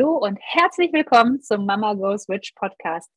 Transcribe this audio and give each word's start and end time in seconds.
Hallo 0.00 0.16
und 0.16 0.38
herzlich 0.40 0.94
willkommen 0.94 1.42
zum 1.42 1.66
Mama 1.66 1.92
Goes 1.92 2.26
Rich 2.30 2.54
Podcast. 2.54 3.10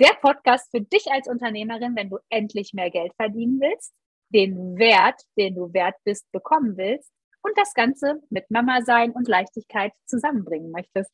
Der 0.00 0.12
Podcast 0.20 0.68
für 0.72 0.80
dich 0.80 1.06
als 1.12 1.28
Unternehmerin, 1.28 1.94
wenn 1.94 2.10
du 2.10 2.18
endlich 2.30 2.72
mehr 2.74 2.90
Geld 2.90 3.12
verdienen 3.14 3.60
willst, 3.60 3.94
den 4.30 4.76
Wert, 4.76 5.20
den 5.38 5.54
du 5.54 5.72
wert 5.72 5.94
bist, 6.02 6.26
bekommen 6.32 6.76
willst 6.76 7.12
und 7.42 7.56
das 7.56 7.74
Ganze 7.74 8.20
mit 8.28 8.50
Mama 8.50 8.82
sein 8.82 9.12
und 9.12 9.28
Leichtigkeit 9.28 9.92
zusammenbringen 10.06 10.72
möchtest. 10.72 11.12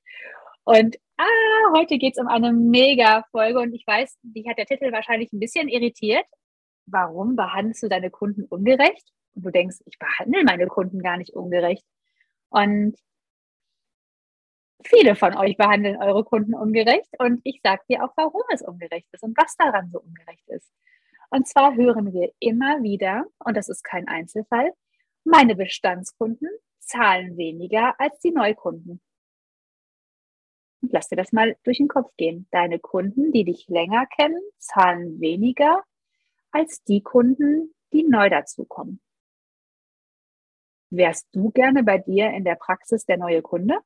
Und 0.64 0.96
ah, 1.18 1.74
heute 1.76 1.98
geht 1.98 2.14
es 2.16 2.22
um 2.22 2.28
eine 2.28 2.54
Mega-Folge 2.54 3.60
und 3.60 3.74
ich 3.74 3.86
weiß, 3.86 4.16
dich 4.22 4.48
hat 4.48 4.56
der 4.56 4.64
Titel 4.64 4.92
wahrscheinlich 4.92 5.30
ein 5.30 5.40
bisschen 5.40 5.68
irritiert. 5.68 6.24
Warum 6.86 7.36
behandelst 7.36 7.82
du 7.82 7.88
deine 7.88 8.08
Kunden 8.08 8.44
ungerecht? 8.44 9.06
Und 9.34 9.44
du 9.44 9.50
denkst, 9.50 9.76
ich 9.84 9.98
behandle 9.98 10.42
meine 10.44 10.68
Kunden 10.68 11.02
gar 11.02 11.18
nicht 11.18 11.34
ungerecht. 11.34 11.84
Und 12.48 12.96
Viele 14.88 15.16
von 15.16 15.36
euch 15.36 15.56
behandeln 15.56 15.96
eure 15.96 16.24
Kunden 16.24 16.54
ungerecht 16.54 17.10
und 17.18 17.40
ich 17.44 17.60
sage 17.62 17.82
dir 17.88 18.04
auch, 18.04 18.12
warum 18.16 18.42
es 18.52 18.62
ungerecht 18.62 19.08
ist 19.12 19.22
und 19.22 19.36
was 19.36 19.56
daran 19.56 19.90
so 19.90 20.00
ungerecht 20.00 20.48
ist. 20.48 20.70
Und 21.30 21.48
zwar 21.48 21.74
hören 21.74 22.12
wir 22.12 22.32
immer 22.38 22.82
wieder, 22.82 23.24
und 23.44 23.56
das 23.56 23.68
ist 23.68 23.82
kein 23.82 24.06
Einzelfall, 24.06 24.72
meine 25.24 25.56
Bestandskunden 25.56 26.48
zahlen 26.78 27.36
weniger 27.36 27.98
als 27.98 28.18
die 28.20 28.30
Neukunden. 28.30 29.00
Und 30.82 30.92
lass 30.92 31.08
dir 31.08 31.16
das 31.16 31.32
mal 31.32 31.56
durch 31.64 31.78
den 31.78 31.88
Kopf 31.88 32.12
gehen. 32.16 32.46
Deine 32.52 32.78
Kunden, 32.78 33.32
die 33.32 33.44
dich 33.44 33.66
länger 33.66 34.06
kennen, 34.06 34.40
zahlen 34.58 35.20
weniger 35.20 35.82
als 36.52 36.84
die 36.84 37.02
Kunden, 37.02 37.74
die 37.92 38.04
neu 38.04 38.30
dazukommen. 38.30 39.00
Wärst 40.90 41.26
du 41.32 41.50
gerne 41.50 41.82
bei 41.82 41.98
dir 41.98 42.30
in 42.30 42.44
der 42.44 42.54
Praxis 42.54 43.04
der 43.04 43.16
neue 43.16 43.42
Kunde? 43.42 43.80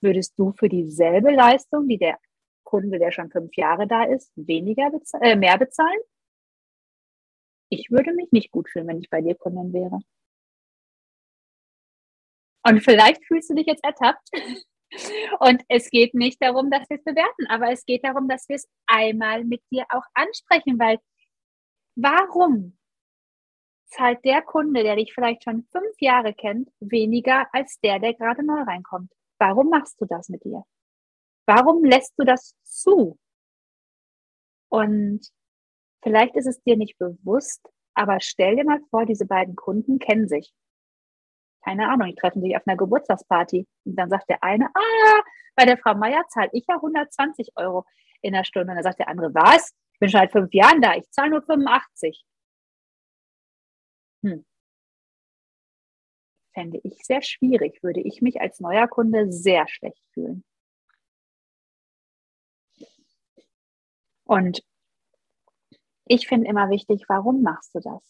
Würdest 0.00 0.38
du 0.38 0.52
für 0.52 0.68
dieselbe 0.68 1.30
Leistung, 1.30 1.88
die 1.88 1.98
der 1.98 2.18
Kunde, 2.64 2.98
der 2.98 3.12
schon 3.12 3.30
fünf 3.30 3.56
Jahre 3.56 3.86
da 3.86 4.04
ist, 4.04 4.32
weniger 4.36 4.90
bezahlen, 4.90 5.24
äh, 5.24 5.36
mehr 5.36 5.58
bezahlen? 5.58 6.00
Ich 7.70 7.90
würde 7.90 8.12
mich 8.14 8.30
nicht 8.32 8.50
gut 8.50 8.68
fühlen, 8.70 8.86
wenn 8.88 9.00
ich 9.00 9.10
bei 9.10 9.20
dir 9.20 9.34
Kundin 9.34 9.72
wäre. 9.72 10.00
Und 12.66 12.82
vielleicht 12.82 13.24
fühlst 13.26 13.50
du 13.50 13.54
dich 13.54 13.66
jetzt 13.66 13.84
ertappt. 13.84 14.28
Und 15.40 15.62
es 15.68 15.90
geht 15.90 16.14
nicht 16.14 16.42
darum, 16.42 16.70
dass 16.70 16.88
wir 16.88 16.96
es 16.96 17.04
bewerten, 17.04 17.46
aber 17.48 17.70
es 17.70 17.84
geht 17.84 18.04
darum, 18.04 18.28
dass 18.28 18.48
wir 18.48 18.56
es 18.56 18.68
einmal 18.86 19.44
mit 19.44 19.62
dir 19.70 19.84
auch 19.90 20.04
ansprechen, 20.14 20.78
weil 20.78 20.98
warum 21.94 22.78
zahlt 23.86 24.24
der 24.24 24.42
Kunde, 24.42 24.82
der 24.82 24.96
dich 24.96 25.12
vielleicht 25.12 25.44
schon 25.44 25.66
fünf 25.72 26.00
Jahre 26.00 26.34
kennt, 26.34 26.70
weniger 26.80 27.46
als 27.52 27.78
der, 27.80 27.98
der 27.98 28.14
gerade 28.14 28.44
neu 28.44 28.62
reinkommt? 28.62 29.12
Warum 29.38 29.70
machst 29.70 30.00
du 30.00 30.06
das 30.06 30.28
mit 30.28 30.44
dir? 30.44 30.64
Warum 31.46 31.84
lässt 31.84 32.14
du 32.18 32.24
das 32.24 32.54
zu? 32.64 33.18
Und 34.70 35.26
vielleicht 36.02 36.36
ist 36.36 36.46
es 36.46 36.62
dir 36.62 36.76
nicht 36.76 36.98
bewusst, 36.98 37.66
aber 37.94 38.20
stell 38.20 38.56
dir 38.56 38.64
mal 38.64 38.80
vor, 38.90 39.06
diese 39.06 39.26
beiden 39.26 39.56
Kunden 39.56 39.98
kennen 39.98 40.28
sich. 40.28 40.52
Keine 41.64 41.88
Ahnung, 41.88 42.08
die 42.08 42.14
treffen 42.14 42.42
sich 42.42 42.56
auf 42.56 42.66
einer 42.66 42.76
Geburtstagsparty. 42.76 43.66
Und 43.84 43.96
dann 43.96 44.10
sagt 44.10 44.28
der 44.28 44.42
eine, 44.42 44.66
ah, 44.74 45.22
bei 45.56 45.64
der 45.64 45.78
Frau 45.78 45.94
Meier 45.94 46.24
zahle 46.28 46.50
ich 46.52 46.64
ja 46.68 46.76
120 46.76 47.52
Euro 47.56 47.84
in 48.22 48.32
der 48.34 48.44
Stunde. 48.44 48.70
Und 48.70 48.76
dann 48.76 48.84
sagt 48.84 49.00
der 49.00 49.08
andere, 49.08 49.34
was? 49.34 49.72
Ich 49.94 49.98
bin 50.00 50.08
schon 50.08 50.20
seit 50.20 50.32
fünf 50.32 50.52
Jahren 50.52 50.80
da, 50.80 50.94
ich 50.94 51.10
zahle 51.10 51.30
nur 51.30 51.42
85. 51.42 52.24
Hm 54.22 54.47
fände 56.58 56.80
ich 56.82 57.04
sehr 57.04 57.22
schwierig, 57.22 57.84
würde 57.84 58.00
ich 58.00 58.20
mich 58.20 58.40
als 58.40 58.58
neuer 58.58 58.88
Kunde 58.88 59.30
sehr 59.30 59.68
schlecht 59.68 60.02
fühlen. 60.12 60.42
Und 64.24 64.64
ich 66.04 66.26
finde 66.26 66.48
immer 66.48 66.68
wichtig, 66.68 67.04
warum 67.06 67.42
machst 67.42 67.76
du 67.76 67.80
das? 67.80 68.02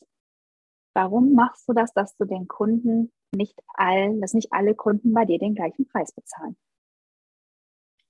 Warum 0.94 1.34
machst 1.34 1.68
du 1.68 1.74
das, 1.74 1.92
dass 1.92 2.16
du 2.16 2.24
den 2.24 2.48
Kunden 2.48 3.12
nicht 3.32 3.60
allen, 3.74 4.22
dass 4.22 4.32
nicht 4.32 4.50
alle 4.50 4.74
Kunden 4.74 5.12
bei 5.12 5.26
dir 5.26 5.38
den 5.38 5.54
gleichen 5.54 5.86
Preis 5.86 6.12
bezahlen? 6.12 6.56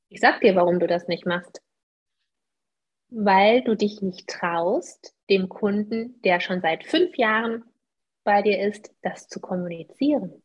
Ich 0.09 0.21
sag 0.21 0.41
dir, 0.41 0.55
warum 0.55 0.79
du 0.79 0.87
das 0.87 1.09
nicht 1.09 1.27
machst. 1.27 1.61
Weil 3.09 3.65
du 3.65 3.75
dich 3.75 4.03
nicht 4.03 4.29
traust, 4.29 5.17
dem 5.29 5.49
Kunden, 5.49 6.23
der 6.23 6.39
schon 6.39 6.61
seit 6.61 6.85
fünf 6.87 7.17
Jahren 7.19 7.65
bei 8.29 8.43
dir 8.43 8.61
ist, 8.61 8.95
das 9.01 9.27
zu 9.27 9.41
kommunizieren. 9.41 10.43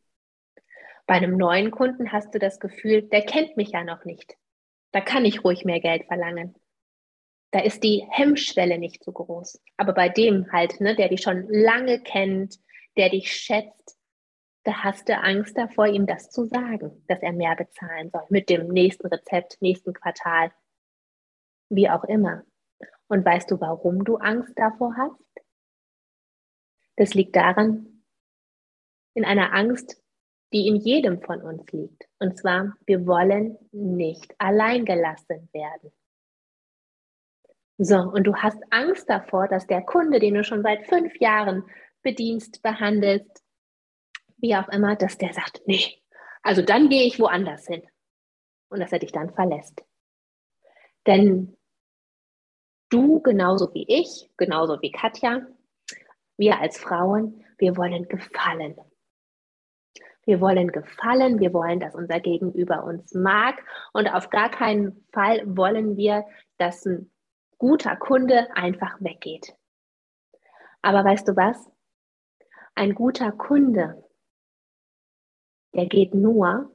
Bei 1.05 1.15
einem 1.15 1.35
neuen 1.35 1.69
Kunden 1.69 2.13
hast 2.13 2.33
du 2.33 2.39
das 2.39 2.61
Gefühl, 2.61 3.01
der 3.01 3.23
kennt 3.23 3.57
mich 3.57 3.71
ja 3.71 3.83
noch 3.83 4.05
nicht. 4.05 4.37
Da 4.93 5.01
kann 5.01 5.25
ich 5.25 5.43
ruhig 5.43 5.65
mehr 5.65 5.81
Geld 5.81 6.05
verlangen. 6.05 6.55
Da 7.51 7.59
ist 7.59 7.83
die 7.83 8.07
Hemmschwelle 8.09 8.77
nicht 8.77 9.03
so 9.03 9.11
groß. 9.11 9.61
Aber 9.75 9.91
bei 9.91 10.07
dem 10.07 10.49
halt, 10.53 10.79
ne, 10.79 10.95
der 10.95 11.09
dich 11.09 11.23
schon 11.23 11.45
lange 11.49 11.99
kennt, 11.99 12.57
der 12.95 13.09
dich 13.09 13.33
schätzt, 13.35 13.99
da 14.63 14.85
hast 14.85 15.09
du 15.09 15.17
Angst 15.17 15.57
davor, 15.57 15.87
ihm 15.87 16.05
das 16.05 16.29
zu 16.29 16.45
sagen, 16.45 17.03
dass 17.09 17.21
er 17.21 17.33
mehr 17.33 17.57
bezahlen 17.57 18.11
soll 18.11 18.23
mit 18.29 18.49
dem 18.49 18.69
nächsten 18.69 19.07
Rezept, 19.07 19.57
nächsten 19.59 19.91
Quartal, 19.91 20.53
wie 21.67 21.89
auch 21.89 22.05
immer. 22.05 22.43
Und 23.09 23.25
weißt 23.25 23.51
du, 23.51 23.59
warum 23.59 24.05
du 24.05 24.15
Angst 24.15 24.57
davor 24.57 24.95
hast? 24.95 25.32
Das 26.95 27.13
liegt 27.13 27.35
daran, 27.35 28.03
in 29.15 29.25
einer 29.25 29.53
Angst, 29.53 30.01
die 30.53 30.67
in 30.67 30.75
jedem 30.75 31.21
von 31.21 31.41
uns 31.41 31.71
liegt. 31.71 32.07
Und 32.19 32.37
zwar, 32.37 32.73
wir 32.85 33.05
wollen 33.07 33.57
nicht 33.71 34.33
allein 34.37 34.85
gelassen 34.85 35.49
werden. 35.51 35.91
So, 37.79 37.97
und 37.97 38.25
du 38.25 38.35
hast 38.35 38.61
Angst 38.69 39.09
davor, 39.09 39.47
dass 39.47 39.65
der 39.65 39.81
Kunde, 39.81 40.19
den 40.19 40.35
du 40.35 40.43
schon 40.43 40.61
seit 40.61 40.87
fünf 40.87 41.19
Jahren 41.19 41.63
bedienst, 42.03 42.61
behandelst, 42.61 43.43
wie 44.37 44.55
auch 44.55 44.67
immer, 44.69 44.95
dass 44.95 45.17
der 45.17 45.33
sagt, 45.33 45.61
nee, 45.65 46.01
also 46.43 46.61
dann 46.61 46.89
gehe 46.89 47.07
ich 47.07 47.19
woanders 47.19 47.65
hin. 47.65 47.81
Und 48.69 48.79
dass 48.79 48.91
er 48.91 48.99
dich 48.99 49.11
dann 49.11 49.33
verlässt. 49.33 49.83
Denn 51.05 51.57
du, 52.89 53.21
genauso 53.21 53.73
wie 53.73 53.85
ich, 53.87 54.29
genauso 54.37 54.81
wie 54.81 54.91
Katja, 54.91 55.45
wir 56.37 56.59
als 56.59 56.77
Frauen, 56.77 57.43
wir 57.57 57.77
wollen 57.77 58.07
gefallen. 58.07 58.75
Wir 60.25 60.39
wollen 60.39 60.71
gefallen, 60.71 61.39
wir 61.39 61.53
wollen, 61.53 61.79
dass 61.79 61.95
unser 61.95 62.19
Gegenüber 62.19 62.83
uns 62.85 63.13
mag 63.13 63.61
und 63.91 64.07
auf 64.07 64.29
gar 64.29 64.49
keinen 64.49 65.05
Fall 65.11 65.43
wollen 65.45 65.97
wir, 65.97 66.25
dass 66.57 66.85
ein 66.85 67.11
guter 67.57 67.95
Kunde 67.97 68.47
einfach 68.55 68.95
weggeht. 69.01 69.53
Aber 70.81 71.03
weißt 71.03 71.27
du 71.27 71.35
was? 71.35 71.69
Ein 72.75 72.95
guter 72.95 73.31
Kunde, 73.31 74.03
der 75.73 75.87
geht 75.87 76.13
nur, 76.13 76.73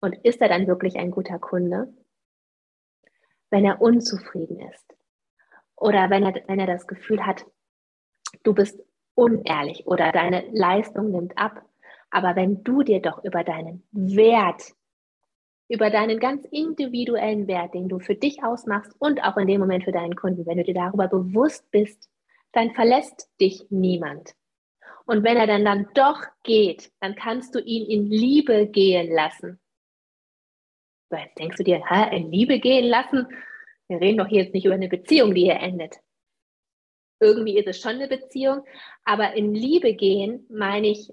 und 0.00 0.16
ist 0.24 0.40
er 0.40 0.48
dann 0.48 0.66
wirklich 0.66 0.96
ein 0.96 1.10
guter 1.10 1.38
Kunde, 1.38 1.92
wenn 3.50 3.64
er 3.64 3.80
unzufrieden 3.80 4.60
ist 4.60 4.94
oder 5.74 6.10
wenn 6.10 6.22
er, 6.22 6.34
wenn 6.48 6.58
er 6.58 6.66
das 6.66 6.86
Gefühl 6.86 7.24
hat, 7.24 7.44
du 8.46 8.54
bist 8.54 8.80
unehrlich 9.14 9.86
oder 9.86 10.12
deine 10.12 10.44
Leistung 10.52 11.10
nimmt 11.10 11.36
ab. 11.36 11.62
Aber 12.10 12.36
wenn 12.36 12.62
du 12.62 12.82
dir 12.82 13.00
doch 13.00 13.24
über 13.24 13.42
deinen 13.44 13.82
Wert, 13.90 14.72
über 15.68 15.90
deinen 15.90 16.20
ganz 16.20 16.44
individuellen 16.50 17.48
Wert, 17.48 17.74
den 17.74 17.88
du 17.88 17.98
für 17.98 18.14
dich 18.14 18.44
ausmachst 18.44 18.94
und 18.98 19.22
auch 19.24 19.36
in 19.36 19.48
dem 19.48 19.60
Moment 19.60 19.84
für 19.84 19.92
deinen 19.92 20.14
Kunden, 20.14 20.46
wenn 20.46 20.58
du 20.58 20.64
dir 20.64 20.74
darüber 20.74 21.08
bewusst 21.08 21.68
bist, 21.72 22.08
dann 22.52 22.72
verlässt 22.72 23.28
dich 23.40 23.66
niemand. 23.70 24.34
Und 25.04 25.24
wenn 25.24 25.36
er 25.36 25.46
dann 25.46 25.64
dann 25.64 25.88
doch 25.94 26.22
geht, 26.42 26.92
dann 27.00 27.16
kannst 27.16 27.54
du 27.54 27.60
ihn 27.60 27.86
in 27.86 28.06
Liebe 28.06 28.66
gehen 28.66 29.12
lassen. 29.12 29.60
Jetzt 31.10 31.38
denkst 31.38 31.56
du 31.56 31.64
dir, 31.64 31.82
in 32.12 32.30
Liebe 32.30 32.58
gehen 32.60 32.86
lassen, 32.86 33.26
Wir 33.88 34.00
reden 34.00 34.18
doch 34.18 34.26
hier 34.26 34.42
jetzt 34.42 34.54
nicht 34.54 34.64
über 34.64 34.74
eine 34.74 34.88
Beziehung, 34.88 35.32
die 35.32 35.44
hier 35.44 35.60
endet. 35.60 36.00
Irgendwie 37.20 37.58
ist 37.58 37.66
es 37.66 37.80
schon 37.80 37.92
eine 37.92 38.08
Beziehung, 38.08 38.62
aber 39.04 39.34
in 39.34 39.54
Liebe 39.54 39.94
gehen 39.94 40.46
meine 40.50 40.88
ich, 40.88 41.12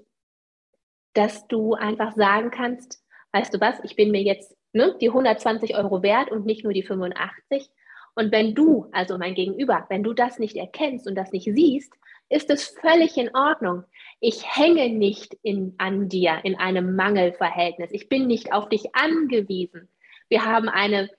dass 1.14 1.46
du 1.46 1.74
einfach 1.74 2.14
sagen 2.14 2.50
kannst, 2.50 3.02
weißt 3.32 3.54
du 3.54 3.60
was, 3.60 3.78
ich 3.84 3.96
bin 3.96 4.10
mir 4.10 4.22
jetzt 4.22 4.56
ne, 4.72 4.96
die 5.00 5.08
120 5.08 5.76
Euro 5.76 6.02
wert 6.02 6.30
und 6.30 6.44
nicht 6.44 6.64
nur 6.64 6.72
die 6.72 6.82
85. 6.82 7.70
Und 8.14 8.30
wenn 8.32 8.54
du, 8.54 8.88
also 8.92 9.18
mein 9.18 9.34
Gegenüber, 9.34 9.86
wenn 9.88 10.02
du 10.02 10.12
das 10.12 10.38
nicht 10.38 10.56
erkennst 10.56 11.06
und 11.08 11.14
das 11.14 11.32
nicht 11.32 11.52
siehst, 11.52 11.92
ist 12.28 12.50
es 12.50 12.68
völlig 12.68 13.16
in 13.16 13.34
Ordnung. 13.34 13.84
Ich 14.20 14.44
hänge 14.56 14.88
nicht 14.88 15.36
in, 15.42 15.74
an 15.78 16.08
dir 16.08 16.40
in 16.42 16.56
einem 16.56 16.96
Mangelverhältnis. 16.96 17.90
Ich 17.92 18.08
bin 18.08 18.26
nicht 18.26 18.52
auf 18.52 18.68
dich 18.68 18.94
angewiesen. 18.94 19.88
Wir 20.28 20.44
haben 20.44 20.68
eine 20.68 21.10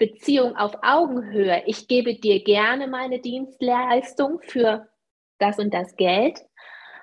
Beziehung 0.00 0.56
auf 0.56 0.72
Augenhöhe. 0.82 1.62
Ich 1.66 1.86
gebe 1.86 2.14
dir 2.14 2.42
gerne 2.42 2.88
meine 2.88 3.20
Dienstleistung 3.20 4.40
für 4.40 4.88
das 5.38 5.58
und 5.58 5.72
das 5.74 5.94
Geld. 5.94 6.40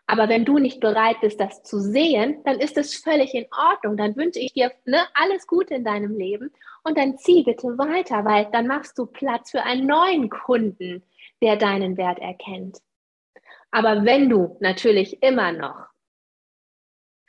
Aber 0.07 0.29
wenn 0.29 0.45
du 0.45 0.57
nicht 0.57 0.79
bereit 0.79 1.17
bist, 1.21 1.39
das 1.39 1.61
zu 1.63 1.79
sehen, 1.79 2.41
dann 2.43 2.59
ist 2.59 2.75
es 2.75 2.95
völlig 2.95 3.35
in 3.35 3.45
Ordnung. 3.51 3.97
Dann 3.97 4.15
wünsche 4.15 4.39
ich 4.39 4.53
dir 4.53 4.71
ne, 4.85 4.99
alles 5.13 5.45
Gute 5.45 5.75
in 5.75 5.83
deinem 5.83 6.17
Leben 6.17 6.51
und 6.83 6.97
dann 6.97 7.17
zieh 7.19 7.43
bitte 7.43 7.77
weiter, 7.77 8.25
weil 8.25 8.47
dann 8.51 8.65
machst 8.65 8.97
du 8.97 9.05
Platz 9.05 9.51
für 9.51 9.61
einen 9.61 9.85
neuen 9.85 10.29
Kunden, 10.29 11.03
der 11.41 11.55
deinen 11.55 11.97
Wert 11.97 12.19
erkennt. 12.19 12.79
Aber 13.69 14.05
wenn 14.05 14.27
du 14.27 14.57
natürlich 14.59 15.21
immer 15.21 15.51
noch 15.51 15.85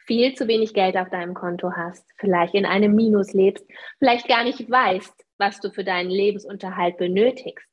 viel 0.06 0.34
zu 0.34 0.48
wenig 0.48 0.72
Geld 0.72 0.96
auf 0.96 1.10
deinem 1.10 1.34
Konto 1.34 1.72
hast, 1.72 2.06
vielleicht 2.16 2.54
in 2.54 2.64
einem 2.64 2.94
Minus 2.94 3.34
lebst, 3.34 3.66
vielleicht 3.98 4.28
gar 4.28 4.44
nicht 4.44 4.70
weißt, 4.70 5.27
was 5.38 5.60
du 5.60 5.70
für 5.70 5.84
deinen 5.84 6.10
Lebensunterhalt 6.10 6.98
benötigst, 6.98 7.68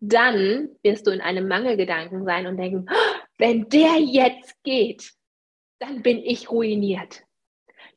dann 0.00 0.70
wirst 0.82 1.06
du 1.06 1.10
in 1.10 1.20
einem 1.20 1.48
Mangelgedanken 1.48 2.24
sein 2.24 2.46
und 2.46 2.58
denken, 2.58 2.86
wenn 3.38 3.68
der 3.68 3.98
jetzt 3.98 4.62
geht, 4.62 5.12
dann 5.78 6.02
bin 6.02 6.18
ich 6.18 6.50
ruiniert. 6.50 7.22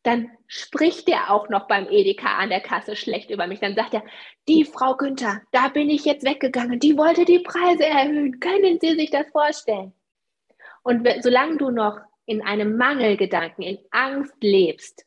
Dann 0.04 0.32
spricht 0.48 1.10
der 1.10 1.32
auch 1.32 1.50
noch 1.50 1.68
beim 1.68 1.88
Edeka 1.90 2.38
an 2.38 2.50
der 2.50 2.62
Kasse 2.62 2.96
schlecht 2.96 3.30
über 3.30 3.48
mich. 3.48 3.60
Dann 3.60 3.76
sagt 3.76 3.94
er, 3.94 4.04
die 4.48 4.64
Frau 4.64 4.96
Günther, 4.96 5.42
da 5.52 5.68
bin 5.68 5.90
ich 5.90 6.06
jetzt 6.06 6.26
weggegangen, 6.26 6.80
die 6.80 6.98
wollte 6.98 7.26
die 7.26 7.40
Preise 7.40 7.86
erhöhen. 7.86 8.40
Können 8.40 8.80
Sie 8.80 8.96
sich 8.96 9.12
das 9.12 9.28
vorstellen? 9.32 9.94
Und 10.84 11.08
solange 11.22 11.58
du 11.58 11.70
noch 11.70 12.00
in 12.26 12.42
einem 12.42 12.78
Mangelgedanken, 12.78 13.64
in 13.64 13.80
Angst 13.92 14.36
lebst, 14.42 15.06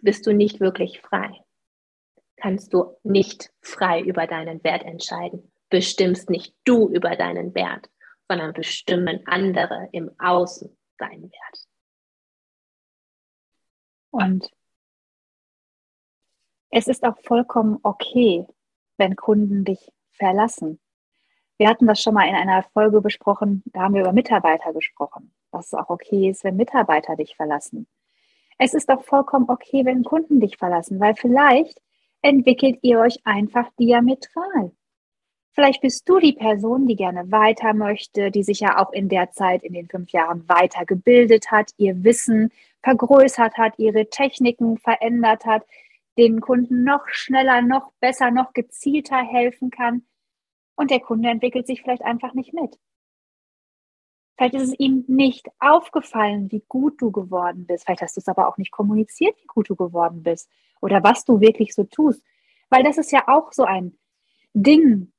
bist 0.00 0.24
du 0.26 0.32
nicht 0.32 0.60
wirklich 0.60 1.00
frei 1.00 1.42
kannst 2.40 2.72
du 2.72 2.96
nicht 3.02 3.50
frei 3.60 4.00
über 4.00 4.26
deinen 4.26 4.62
Wert 4.64 4.84
entscheiden. 4.84 5.52
Bestimmst 5.70 6.30
nicht 6.30 6.54
du 6.64 6.88
über 6.88 7.16
deinen 7.16 7.54
Wert, 7.54 7.90
sondern 8.28 8.52
bestimmen 8.52 9.22
andere 9.26 9.88
im 9.92 10.10
Außen 10.18 10.76
deinen 10.98 11.30
Wert. 11.30 11.68
Und 14.10 14.50
es 16.70 16.86
ist 16.86 17.04
auch 17.04 17.18
vollkommen 17.24 17.78
okay, 17.82 18.46
wenn 18.96 19.16
Kunden 19.16 19.64
dich 19.64 19.90
verlassen. 20.12 20.80
Wir 21.56 21.68
hatten 21.68 21.86
das 21.86 22.00
schon 22.00 22.14
mal 22.14 22.28
in 22.28 22.34
einer 22.34 22.62
Folge 22.62 23.00
besprochen, 23.00 23.62
da 23.66 23.80
haben 23.80 23.94
wir 23.94 24.02
über 24.02 24.12
Mitarbeiter 24.12 24.72
gesprochen, 24.72 25.34
dass 25.50 25.66
es 25.66 25.74
auch 25.74 25.88
okay 25.88 26.30
ist, 26.30 26.44
wenn 26.44 26.56
Mitarbeiter 26.56 27.16
dich 27.16 27.36
verlassen. 27.36 27.86
Es 28.58 28.74
ist 28.74 28.88
auch 28.90 29.02
vollkommen 29.02 29.48
okay, 29.48 29.84
wenn 29.84 30.04
Kunden 30.04 30.40
dich 30.40 30.56
verlassen, 30.56 31.00
weil 31.00 31.14
vielleicht 31.14 31.80
entwickelt 32.22 32.78
ihr 32.82 33.00
euch 33.00 33.18
einfach 33.24 33.70
diametral. 33.78 34.72
Vielleicht 35.52 35.80
bist 35.80 36.08
du 36.08 36.20
die 36.20 36.34
Person, 36.34 36.86
die 36.86 36.94
gerne 36.94 37.32
weiter 37.32 37.74
möchte, 37.74 38.30
die 38.30 38.44
sich 38.44 38.60
ja 38.60 38.78
auch 38.78 38.92
in 38.92 39.08
der 39.08 39.32
Zeit, 39.32 39.64
in 39.64 39.72
den 39.72 39.88
fünf 39.88 40.10
Jahren 40.10 40.48
weitergebildet 40.48 41.50
hat, 41.50 41.72
ihr 41.78 42.04
Wissen 42.04 42.52
vergrößert 42.82 43.58
hat, 43.58 43.78
ihre 43.78 44.08
Techniken 44.08 44.78
verändert 44.78 45.44
hat, 45.46 45.66
den 46.16 46.40
Kunden 46.40 46.84
noch 46.84 47.08
schneller, 47.08 47.60
noch 47.60 47.92
besser, 48.00 48.30
noch 48.30 48.52
gezielter 48.52 49.18
helfen 49.18 49.70
kann. 49.70 50.04
Und 50.76 50.92
der 50.92 51.00
Kunde 51.00 51.28
entwickelt 51.28 51.66
sich 51.66 51.82
vielleicht 51.82 52.02
einfach 52.02 52.34
nicht 52.34 52.52
mit. 52.52 52.78
Vielleicht 54.38 54.54
ist 54.54 54.68
es 54.68 54.78
ihm 54.78 55.04
nicht 55.08 55.48
aufgefallen, 55.58 56.52
wie 56.52 56.62
gut 56.68 57.02
du 57.02 57.10
geworden 57.10 57.66
bist. 57.66 57.84
Vielleicht 57.84 58.02
hast 58.02 58.16
du 58.16 58.20
es 58.20 58.28
aber 58.28 58.46
auch 58.46 58.56
nicht 58.56 58.70
kommuniziert, 58.70 59.36
wie 59.42 59.46
gut 59.46 59.68
du 59.68 59.74
geworden 59.74 60.22
bist 60.22 60.48
oder 60.80 61.02
was 61.02 61.24
du 61.24 61.40
wirklich 61.40 61.74
so 61.74 61.82
tust. 61.82 62.22
Weil 62.70 62.84
das 62.84 62.98
ist 62.98 63.10
ja 63.10 63.24
auch 63.26 63.52
so 63.52 63.64
ein 63.64 63.98
Ding, 64.54 65.12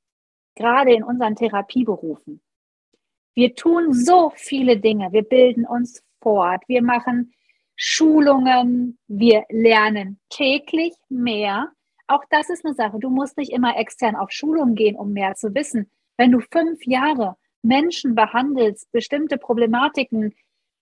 gerade 0.54 0.94
in 0.94 1.04
unseren 1.04 1.36
Therapieberufen. 1.36 2.40
Wir 3.34 3.54
tun 3.54 3.92
so 3.92 4.32
viele 4.34 4.78
Dinge. 4.78 5.12
Wir 5.12 5.22
bilden 5.22 5.66
uns 5.66 6.02
fort. 6.22 6.62
Wir 6.66 6.82
machen 6.82 7.34
Schulungen. 7.76 8.98
Wir 9.06 9.44
lernen 9.50 10.18
täglich 10.30 10.94
mehr. 11.10 11.70
Auch 12.06 12.24
das 12.30 12.48
ist 12.48 12.64
eine 12.64 12.74
Sache. 12.74 12.98
Du 12.98 13.10
musst 13.10 13.36
nicht 13.36 13.52
immer 13.52 13.76
extern 13.76 14.16
auf 14.16 14.30
Schulungen 14.30 14.74
gehen, 14.74 14.96
um 14.96 15.12
mehr 15.12 15.34
zu 15.34 15.54
wissen. 15.54 15.90
Wenn 16.16 16.32
du 16.32 16.40
fünf 16.40 16.86
Jahre 16.86 17.36
Menschen 17.62 18.14
behandelst, 18.14 18.90
bestimmte 18.92 19.38
Problematiken 19.38 20.34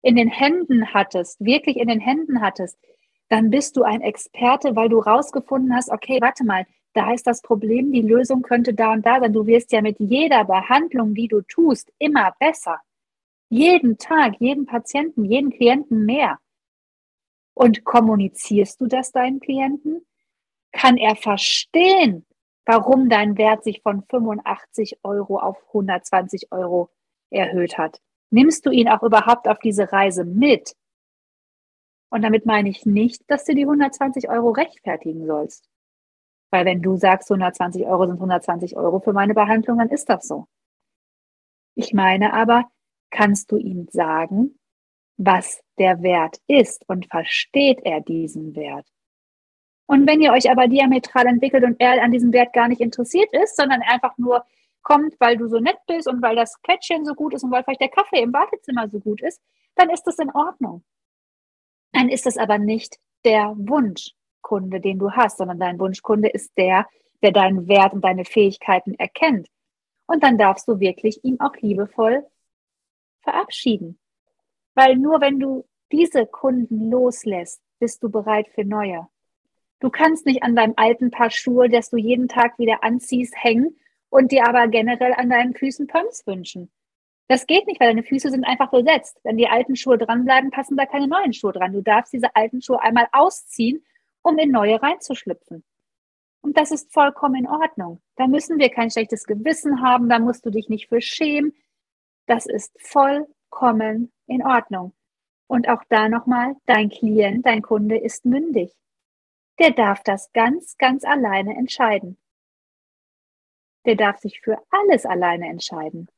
in 0.02 0.16
den 0.16 0.28
Händen 0.28 0.92
hattest, 0.94 1.40
wirklich 1.40 1.76
in 1.76 1.88
den 1.88 2.00
Händen 2.00 2.40
hattest, 2.40 2.78
dann 3.28 3.50
bist 3.50 3.76
du 3.76 3.82
ein 3.82 4.00
Experte, 4.00 4.74
weil 4.76 4.88
du 4.88 5.00
rausgefunden 5.00 5.74
hast, 5.74 5.90
okay, 5.90 6.18
warte 6.20 6.44
mal, 6.44 6.66
da 6.94 7.12
ist 7.12 7.26
das 7.26 7.42
Problem, 7.42 7.92
die 7.92 8.02
Lösung 8.02 8.42
könnte 8.42 8.74
da 8.74 8.92
und 8.92 9.04
da 9.04 9.20
sein. 9.20 9.32
Du 9.32 9.46
wirst 9.46 9.72
ja 9.72 9.82
mit 9.82 10.00
jeder 10.00 10.44
Behandlung, 10.44 11.14
die 11.14 11.28
du 11.28 11.42
tust, 11.42 11.92
immer 11.98 12.34
besser. 12.40 12.80
Jeden 13.50 13.98
Tag, 13.98 14.36
jeden 14.40 14.66
Patienten, 14.66 15.24
jeden 15.24 15.50
Klienten 15.50 16.04
mehr. 16.04 16.38
Und 17.54 17.84
kommunizierst 17.84 18.80
du 18.80 18.86
das 18.86 19.12
deinem 19.12 19.40
Klienten? 19.40 20.06
Kann 20.72 20.96
er 20.96 21.16
verstehen, 21.16 22.24
warum 22.68 23.08
dein 23.08 23.38
Wert 23.38 23.64
sich 23.64 23.80
von 23.80 24.02
85 24.10 24.98
Euro 25.02 25.38
auf 25.38 25.56
120 25.68 26.52
Euro 26.52 26.90
erhöht 27.30 27.78
hat? 27.78 28.02
Nimmst 28.30 28.66
du 28.66 28.70
ihn 28.70 28.88
auch 28.88 29.02
überhaupt 29.02 29.48
auf 29.48 29.58
diese 29.58 29.90
Reise 29.90 30.26
mit? 30.26 30.76
Und 32.10 32.22
damit 32.22 32.44
meine 32.44 32.68
ich 32.68 32.84
nicht, 32.84 33.22
dass 33.26 33.44
du 33.44 33.54
die 33.54 33.62
120 33.62 34.28
Euro 34.28 34.50
rechtfertigen 34.50 35.26
sollst. 35.26 35.66
Weil 36.50 36.66
wenn 36.66 36.82
du 36.82 36.96
sagst, 36.96 37.30
120 37.30 37.86
Euro 37.86 38.06
sind 38.06 38.16
120 38.16 38.76
Euro 38.76 39.00
für 39.00 39.14
meine 39.14 39.32
Behandlung, 39.32 39.78
dann 39.78 39.88
ist 39.88 40.10
das 40.10 40.28
so. 40.28 40.46
Ich 41.74 41.94
meine 41.94 42.34
aber, 42.34 42.64
kannst 43.10 43.50
du 43.50 43.56
ihm 43.56 43.86
sagen, 43.90 44.58
was 45.16 45.62
der 45.78 46.02
Wert 46.02 46.38
ist 46.46 46.86
und 46.86 47.06
versteht 47.06 47.80
er 47.84 48.02
diesen 48.02 48.54
Wert? 48.54 48.86
Und 49.88 50.06
wenn 50.06 50.20
ihr 50.20 50.32
euch 50.32 50.50
aber 50.50 50.68
diametral 50.68 51.26
entwickelt 51.26 51.64
und 51.64 51.80
er 51.80 52.02
an 52.02 52.12
diesem 52.12 52.32
Wert 52.32 52.52
gar 52.52 52.68
nicht 52.68 52.80
interessiert 52.80 53.32
ist, 53.32 53.56
sondern 53.56 53.82
einfach 53.82 54.16
nur 54.18 54.44
kommt, 54.82 55.14
weil 55.18 55.36
du 55.36 55.48
so 55.48 55.58
nett 55.58 55.78
bist 55.88 56.06
und 56.06 56.22
weil 56.22 56.36
das 56.36 56.60
Quetschen 56.62 57.04
so 57.04 57.14
gut 57.14 57.34
ist 57.34 57.42
und 57.42 57.50
weil 57.50 57.64
vielleicht 57.64 57.80
der 57.80 57.88
Kaffee 57.88 58.22
im 58.22 58.32
Badezimmer 58.32 58.88
so 58.88 59.00
gut 59.00 59.20
ist, 59.22 59.40
dann 59.74 59.90
ist 59.90 60.04
das 60.04 60.18
in 60.18 60.30
Ordnung 60.30 60.84
dann 61.92 62.08
ist 62.08 62.26
es 62.26 62.36
aber 62.36 62.58
nicht 62.58 62.98
der 63.24 63.54
Wunschkunde, 63.56 64.80
den 64.80 64.98
du 64.98 65.12
hast, 65.12 65.38
sondern 65.38 65.58
dein 65.58 65.78
Wunschkunde 65.78 66.28
ist 66.28 66.56
der, 66.56 66.86
der 67.22 67.32
deinen 67.32 67.68
Wert 67.68 67.92
und 67.92 68.04
deine 68.04 68.24
Fähigkeiten 68.24 68.94
erkennt. 68.94 69.48
Und 70.06 70.22
dann 70.22 70.38
darfst 70.38 70.68
du 70.68 70.80
wirklich 70.80 71.22
ihm 71.24 71.40
auch 71.40 71.56
liebevoll 71.56 72.24
verabschieden. 73.22 73.98
Weil 74.74 74.96
nur 74.96 75.20
wenn 75.20 75.40
du 75.40 75.66
diese 75.90 76.26
Kunden 76.26 76.90
loslässt, 76.90 77.60
bist 77.78 78.02
du 78.02 78.10
bereit 78.10 78.48
für 78.48 78.64
neue. 78.64 79.08
Du 79.80 79.90
kannst 79.90 80.26
nicht 80.26 80.42
an 80.42 80.56
deinem 80.56 80.74
alten 80.76 81.10
Paar 81.10 81.30
Schuhe, 81.30 81.68
das 81.68 81.90
du 81.90 81.96
jeden 81.96 82.28
Tag 82.28 82.58
wieder 82.58 82.82
anziehst, 82.82 83.34
hängen 83.36 83.76
und 84.10 84.32
dir 84.32 84.46
aber 84.48 84.66
generell 84.68 85.14
an 85.14 85.30
deinen 85.30 85.54
Füßen 85.54 85.86
Pumps 85.86 86.26
wünschen. 86.26 86.70
Das 87.28 87.46
geht 87.46 87.66
nicht, 87.66 87.78
weil 87.78 87.88
deine 87.88 88.02
Füße 88.02 88.30
sind 88.30 88.44
einfach 88.44 88.70
besetzt. 88.70 89.20
Wenn 89.22 89.36
die 89.36 89.48
alten 89.48 89.76
Schuhe 89.76 89.98
dranbleiben, 89.98 90.50
passen 90.50 90.76
da 90.76 90.86
keine 90.86 91.06
neuen 91.06 91.34
Schuhe 91.34 91.52
dran. 91.52 91.74
Du 91.74 91.82
darfst 91.82 92.12
diese 92.12 92.34
alten 92.34 92.62
Schuhe 92.62 92.80
einmal 92.80 93.06
ausziehen, 93.12 93.84
um 94.22 94.38
in 94.38 94.50
neue 94.50 94.82
reinzuschlüpfen. 94.82 95.62
Und 96.40 96.56
das 96.56 96.70
ist 96.70 96.92
vollkommen 96.92 97.34
in 97.34 97.46
Ordnung. 97.46 98.00
Da 98.16 98.26
müssen 98.26 98.58
wir 98.58 98.70
kein 98.70 98.90
schlechtes 98.90 99.26
Gewissen 99.26 99.82
haben, 99.82 100.08
da 100.08 100.18
musst 100.18 100.46
du 100.46 100.50
dich 100.50 100.68
nicht 100.68 100.88
für 100.88 101.00
schämen. 101.00 101.52
Das 102.26 102.46
ist 102.46 102.72
vollkommen 102.80 104.10
in 104.26 104.42
Ordnung. 104.42 104.94
Und 105.46 105.68
auch 105.68 105.82
da 105.88 106.08
nochmal, 106.08 106.56
dein 106.66 106.88
Klient, 106.88 107.44
dein 107.44 107.62
Kunde 107.62 107.98
ist 107.98 108.24
mündig. 108.24 108.72
Der 109.58 109.72
darf 109.72 110.02
das 110.02 110.32
ganz, 110.32 110.76
ganz 110.78 111.04
alleine 111.04 111.56
entscheiden. 111.56 112.16
Der 113.86 113.96
darf 113.96 114.18
sich 114.18 114.40
für 114.40 114.58
alles 114.70 115.04
alleine 115.04 115.48
entscheiden 115.48 116.08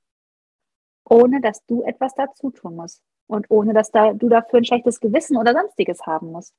ohne 1.11 1.40
dass 1.40 1.66
du 1.66 1.82
etwas 1.82 2.14
dazu 2.14 2.50
tun 2.50 2.76
musst 2.76 3.02
und 3.26 3.47
ohne 3.50 3.75
dass 3.75 3.90
da, 3.90 4.12
du 4.12 4.28
dafür 4.28 4.61
ein 4.61 4.64
schlechtes 4.64 5.00
Gewissen 5.00 5.37
oder 5.37 5.52
sonstiges 5.52 6.06
haben 6.06 6.30
musst. 6.30 6.54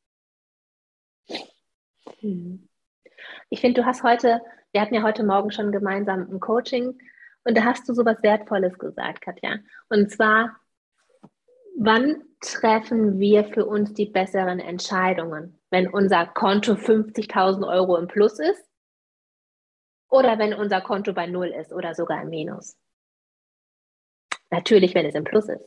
Hm. 2.20 2.68
Ich 3.50 3.62
finde, 3.62 3.82
du 3.82 3.88
hast 3.88 4.04
heute, 4.04 4.42
wir 4.72 4.82
hatten 4.82 4.94
ja 4.94 5.04
heute 5.04 5.24
Morgen 5.24 5.52
schon 5.52 5.72
gemeinsam 5.72 6.28
ein 6.30 6.40
Coaching 6.40 7.00
und 7.46 7.58
da 7.58 7.64
hast 7.64 7.88
du 7.88 7.94
so 7.94 8.06
was 8.06 8.22
Wertvolles 8.22 8.78
gesagt, 8.78 9.22
Katja. 9.22 9.58
Und 9.90 10.12
zwar, 10.12 10.58
wann 11.78 12.24
treffen 12.42 13.20
wir 13.20 13.46
für 13.46 13.66
uns 13.66 13.94
die 13.94 14.08
besseren 14.08 14.60
Entscheidungen? 14.60 15.61
Wenn 15.72 15.88
unser 15.88 16.28
Konto 16.28 16.74
50.000 16.74 17.68
Euro 17.68 17.96
im 17.98 18.08
Plus 18.08 18.40
ist 18.40 18.70
oder 20.10 20.38
wenn 20.38 20.54
unser 20.54 20.82
Konto 20.82 21.14
bei 21.14 21.28
Null 21.28 21.48
ist 21.48 21.72
oder 21.72 21.96
sogar 21.96 22.22
im 22.22 22.30
Minus? 22.30 22.78
Natürlich, 24.50 24.94
wenn 24.94 25.06
es 25.06 25.16
im 25.16 25.24
Plus 25.24 25.48
ist. 25.48 25.66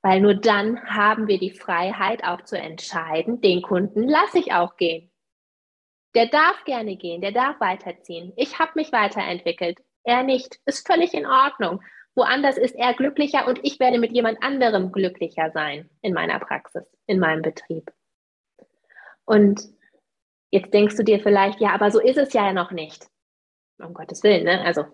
Weil 0.00 0.20
nur 0.20 0.34
dann 0.34 0.82
haben 0.86 1.28
wir 1.28 1.38
die 1.38 1.50
Freiheit 1.50 2.24
auch 2.24 2.42
zu 2.42 2.56
entscheiden, 2.56 3.42
den 3.42 3.62
Kunden 3.62 4.08
lasse 4.08 4.38
ich 4.38 4.52
auch 4.52 4.76
gehen. 4.76 5.12
Der 6.14 6.26
darf 6.26 6.64
gerne 6.64 6.96
gehen, 6.96 7.20
der 7.20 7.32
darf 7.32 7.60
weiterziehen. 7.60 8.32
Ich 8.36 8.58
habe 8.58 8.72
mich 8.76 8.90
weiterentwickelt, 8.92 9.78
er 10.04 10.22
nicht. 10.22 10.60
Ist 10.64 10.86
völlig 10.86 11.12
in 11.12 11.26
Ordnung. 11.26 11.82
Woanders 12.14 12.56
ist 12.56 12.74
er 12.74 12.94
glücklicher 12.94 13.46
und 13.46 13.60
ich 13.62 13.78
werde 13.78 13.98
mit 13.98 14.12
jemand 14.12 14.42
anderem 14.42 14.92
glücklicher 14.92 15.50
sein 15.50 15.90
in 16.00 16.14
meiner 16.14 16.38
Praxis, 16.38 16.90
in 17.06 17.18
meinem 17.18 17.42
Betrieb. 17.42 17.92
Und 19.28 19.60
jetzt 20.50 20.72
denkst 20.72 20.96
du 20.96 21.04
dir 21.04 21.20
vielleicht, 21.20 21.60
ja, 21.60 21.74
aber 21.74 21.90
so 21.90 22.00
ist 22.00 22.16
es 22.16 22.32
ja 22.32 22.50
noch 22.54 22.70
nicht. 22.70 23.06
Um 23.78 23.92
Gottes 23.92 24.22
Willen, 24.22 24.44
ne? 24.44 24.62
Also 24.62 24.86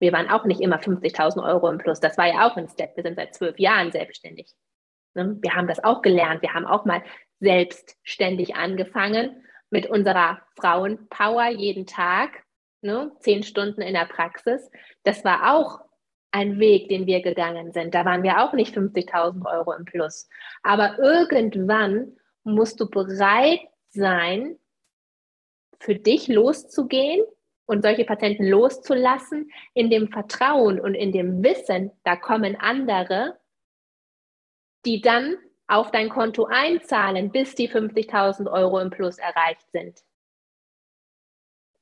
wir 0.00 0.12
waren 0.12 0.28
auch 0.28 0.44
nicht 0.44 0.60
immer 0.60 0.80
50.000 0.80 1.42
Euro 1.44 1.70
im 1.70 1.78
Plus. 1.78 2.00
Das 2.00 2.18
war 2.18 2.26
ja 2.26 2.46
auch 2.46 2.56
ein 2.56 2.68
Step. 2.68 2.96
Wir 2.96 3.04
sind 3.04 3.14
seit 3.14 3.34
zwölf 3.36 3.56
Jahren 3.58 3.92
selbstständig. 3.92 4.52
Ne? 5.14 5.38
Wir 5.40 5.54
haben 5.54 5.68
das 5.68 5.82
auch 5.82 6.02
gelernt. 6.02 6.42
Wir 6.42 6.54
haben 6.54 6.66
auch 6.66 6.84
mal 6.84 7.02
selbstständig 7.38 8.56
angefangen 8.56 9.44
mit 9.70 9.86
unserer 9.86 10.40
Frauenpower 10.60 11.48
jeden 11.48 11.86
Tag, 11.86 12.30
ne? 12.80 13.12
zehn 13.20 13.44
Stunden 13.44 13.80
in 13.80 13.94
der 13.94 14.06
Praxis. 14.06 14.68
Das 15.04 15.24
war 15.24 15.54
auch 15.54 15.80
ein 16.32 16.58
Weg, 16.58 16.88
den 16.88 17.06
wir 17.06 17.22
gegangen 17.22 17.72
sind. 17.72 17.94
Da 17.94 18.04
waren 18.04 18.24
wir 18.24 18.42
auch 18.42 18.54
nicht 18.54 18.76
50.000 18.76 19.46
Euro 19.46 19.72
im 19.72 19.84
Plus. 19.84 20.28
Aber 20.62 20.98
irgendwann 20.98 22.16
musst 22.54 22.80
du 22.80 22.88
bereit 22.88 23.60
sein, 23.90 24.58
für 25.80 25.94
dich 25.94 26.28
loszugehen 26.28 27.24
und 27.66 27.82
solche 27.82 28.04
Patienten 28.04 28.46
loszulassen, 28.46 29.50
in 29.74 29.90
dem 29.90 30.08
Vertrauen 30.08 30.80
und 30.80 30.94
in 30.94 31.12
dem 31.12 31.42
Wissen, 31.42 31.92
da 32.02 32.16
kommen 32.16 32.56
andere, 32.56 33.38
die 34.84 35.00
dann 35.00 35.36
auf 35.66 35.90
dein 35.90 36.08
Konto 36.08 36.46
einzahlen, 36.46 37.30
bis 37.30 37.54
die 37.54 37.68
50.000 37.68 38.50
Euro 38.50 38.78
im 38.80 38.90
Plus 38.90 39.18
erreicht 39.18 39.70
sind. 39.70 40.02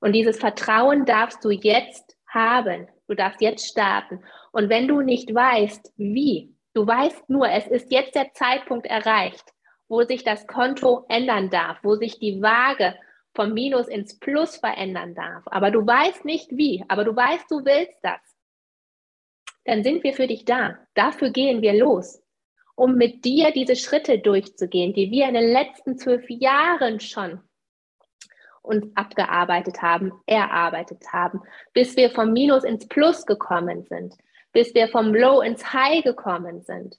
Und 0.00 0.12
dieses 0.12 0.38
Vertrauen 0.38 1.04
darfst 1.04 1.44
du 1.44 1.50
jetzt 1.50 2.16
haben. 2.26 2.88
Du 3.06 3.14
darfst 3.14 3.40
jetzt 3.40 3.66
starten. 3.66 4.24
Und 4.52 4.68
wenn 4.68 4.88
du 4.88 5.00
nicht 5.00 5.32
weißt, 5.32 5.92
wie, 5.96 6.54
du 6.74 6.86
weißt 6.86 7.30
nur, 7.30 7.48
es 7.48 7.66
ist 7.68 7.92
jetzt 7.92 8.14
der 8.14 8.32
Zeitpunkt 8.34 8.86
erreicht, 8.86 9.52
wo 9.88 10.02
sich 10.02 10.24
das 10.24 10.46
Konto 10.46 11.04
ändern 11.08 11.50
darf, 11.50 11.78
wo 11.82 11.96
sich 11.96 12.18
die 12.18 12.42
Waage 12.42 12.94
vom 13.34 13.52
Minus 13.52 13.88
ins 13.88 14.18
Plus 14.18 14.56
verändern 14.56 15.14
darf, 15.14 15.44
aber 15.46 15.70
du 15.70 15.86
weißt 15.86 16.24
nicht 16.24 16.56
wie, 16.56 16.84
aber 16.88 17.04
du 17.04 17.14
weißt, 17.14 17.50
du 17.50 17.64
willst 17.64 17.98
das, 18.02 18.20
dann 19.64 19.82
sind 19.82 20.02
wir 20.04 20.14
für 20.14 20.26
dich 20.26 20.44
da. 20.44 20.78
Dafür 20.94 21.30
gehen 21.30 21.60
wir 21.60 21.74
los, 21.74 22.22
um 22.74 22.94
mit 22.94 23.24
dir 23.24 23.50
diese 23.52 23.76
Schritte 23.76 24.18
durchzugehen, 24.18 24.94
die 24.94 25.10
wir 25.10 25.28
in 25.28 25.34
den 25.34 25.52
letzten 25.52 25.98
zwölf 25.98 26.24
Jahren 26.28 27.00
schon 27.00 27.40
uns 28.62 28.86
abgearbeitet 28.96 29.82
haben, 29.82 30.12
erarbeitet 30.26 31.12
haben, 31.12 31.40
bis 31.72 31.96
wir 31.96 32.10
vom 32.10 32.32
Minus 32.32 32.64
ins 32.64 32.88
Plus 32.88 33.26
gekommen 33.26 33.84
sind, 33.84 34.14
bis 34.52 34.74
wir 34.74 34.88
vom 34.88 35.14
Low 35.14 35.40
ins 35.40 35.72
High 35.72 36.02
gekommen 36.02 36.62
sind 36.62 36.96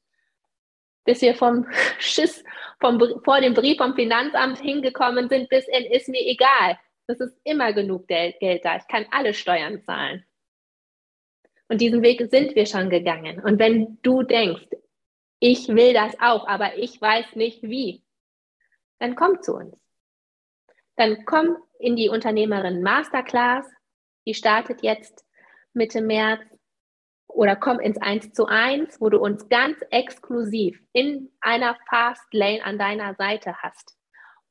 bis 1.08 1.22
wir 1.22 1.34
vom 1.34 1.66
Schiss, 2.00 2.44
vom, 2.80 3.00
vor 3.24 3.42
dem 3.42 3.56
Brief 3.56 3.78
vom 3.78 3.96
Finanzamt 3.96 4.60
hingekommen 4.60 5.30
sind, 5.30 5.50
bis 5.50 5.66
in 5.68 5.86
ist 5.86 6.10
mir 6.10 6.22
egal. 6.22 6.78
Es 7.08 7.22
ist 7.22 7.40
immer 7.46 7.72
genug 7.72 8.08
Geld, 8.08 8.36
da. 8.64 8.76
Ich 8.76 8.88
kann 8.88 9.08
alle 9.12 9.34
Steuern 9.34 9.82
zahlen. 9.82 10.26
Und 11.70 11.80
diesen 11.80 12.02
Weg 12.02 12.20
sind 12.30 12.54
wir 12.56 12.66
schon 12.66 12.90
gegangen. 12.90 13.42
Und 13.42 13.58
wenn 13.58 13.98
du 14.02 14.24
denkst, 14.24 14.68
ich 15.40 15.70
will 15.70 15.94
das 15.94 16.20
auch, 16.20 16.46
aber 16.48 16.78
ich 16.78 17.00
weiß 17.00 17.36
nicht 17.36 17.64
wie, 17.64 18.04
dann 19.00 19.16
komm 19.16 19.42
zu 19.42 19.56
uns. 19.56 19.78
Dann 20.98 21.24
komm 21.26 21.58
in 21.80 21.96
die 21.96 22.10
Unternehmerin 22.10 22.82
Masterclass. 22.82 23.66
Die 24.26 24.34
startet 24.34 24.82
jetzt 24.82 25.26
Mitte 25.74 26.02
März 26.02 26.42
oder 27.38 27.56
komm 27.56 27.80
ins 27.80 28.02
1 28.02 28.34
zu 28.34 28.48
1, 28.48 29.00
wo 29.00 29.10
du 29.10 29.20
uns 29.20 29.48
ganz 29.48 29.78
exklusiv 29.92 30.82
in 30.92 31.32
einer 31.40 31.78
Fast 31.88 32.34
Lane 32.34 32.66
an 32.66 32.80
deiner 32.80 33.14
Seite 33.14 33.56
hast, 33.62 33.96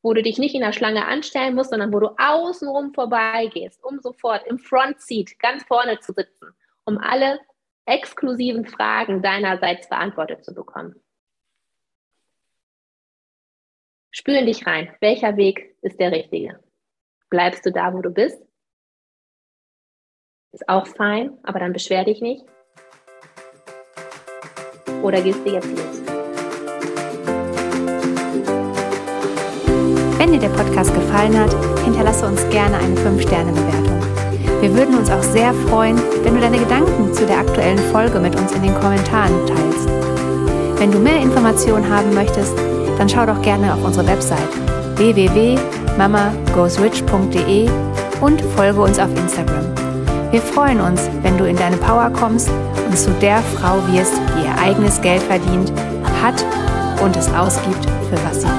wo 0.03 0.15
du 0.15 0.23
dich 0.23 0.39
nicht 0.39 0.55
in 0.55 0.61
der 0.61 0.73
Schlange 0.73 1.05
anstellen 1.05 1.57
musst, 1.57 1.71
sondern 1.71 1.93
wo 1.93 1.99
du 1.99 2.15
außenrum 2.17 2.95
vorbeigehst, 2.95 3.83
um 3.83 3.99
sofort 3.99 4.47
im 4.47 4.61
Front 4.61 5.01
Seat 5.01 5.37
ganz 5.41 5.65
vorne 5.65 5.99
zu 5.99 6.13
sitzen, 6.13 6.55
um 6.85 6.99
alle 6.99 7.41
exklusiven 7.87 8.67
Fragen 8.67 9.21
deinerseits 9.21 9.89
beantwortet 9.89 10.45
zu 10.45 10.55
bekommen. 10.55 10.95
Spür 14.13 14.43
dich 14.43 14.65
rein. 14.65 14.95
Welcher 15.01 15.37
Weg 15.37 15.77
ist 15.83 15.99
der 15.99 16.13
richtige? 16.13 16.63
Bleibst 17.31 17.67
du 17.67 17.73
da, 17.73 17.93
wo 17.93 18.01
du 18.01 18.11
bist? 18.11 18.41
Ist 20.53 20.69
auch 20.69 20.87
fein, 20.87 21.37
aber 21.43 21.59
dann 21.59 21.73
beschwer 21.73 22.05
dich 22.05 22.21
nicht 22.21 22.47
oder 25.03 25.21
gehst 25.21 25.41
du 25.45 25.51
jetzt 25.51 25.69
los? 25.69 25.81
Wenn 30.19 30.33
dir 30.33 30.41
der 30.41 30.49
Podcast 30.49 30.93
gefallen 30.95 31.39
hat, 31.39 31.55
hinterlasse 31.85 32.27
uns 32.27 32.41
gerne 32.51 32.79
eine 32.79 32.97
5-Sterne-Bewertung. 32.97 34.01
Wir 34.61 34.75
würden 34.75 34.97
uns 34.97 35.09
auch 35.11 35.23
sehr 35.23 35.55
freuen, 35.69 36.01
wenn 36.25 36.35
du 36.35 36.41
deine 36.41 36.59
Gedanken 36.59 37.13
zu 37.13 37.25
der 37.27 37.39
aktuellen 37.39 37.79
Folge 37.93 38.19
mit 38.19 38.35
uns 38.35 38.51
in 38.53 38.63
den 38.63 38.75
Kommentaren 38.75 39.47
teilst. 39.47 39.89
Wenn 40.79 40.91
du 40.91 40.99
mehr 40.99 41.21
Informationen 41.21 41.89
haben 41.89 42.13
möchtest, 42.15 42.55
dann 42.99 43.09
schau 43.09 43.25
doch 43.27 43.41
gerne 43.43 43.73
auf 43.75 43.85
unsere 43.85 44.05
Website 44.07 44.39
www.mamagoesrich.de 44.97 47.69
und 48.21 48.41
folge 48.57 48.81
uns 48.81 48.99
auf 48.99 49.15
Instagram. 49.15 49.67
Wir 50.31 50.41
freuen 50.41 50.81
uns, 50.81 51.03
wenn 51.23 51.39
du 51.39 51.45
in 51.45 51.57
deine 51.57 51.77
Power 51.77 52.11
kommst 52.11 52.51
und 52.87 52.99
zu 52.99 53.11
der 53.21 53.39
Frau 53.39 53.77
wirst, 53.93 54.15
die 54.37 54.46
eigenes 54.67 55.01
Geld 55.01 55.23
verdient, 55.23 55.73
hat 56.21 56.45
und 57.01 57.17
es 57.17 57.29
ausgibt, 57.33 57.85
für 58.11 58.19
was 58.25 58.43
sie. 58.43 58.56